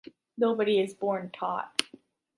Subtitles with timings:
[0.35, 1.83] Nobody is born taught.